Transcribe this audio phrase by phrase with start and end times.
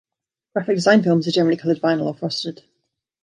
[0.55, 2.63] Graphic design films are generally colored vinyl or frosted.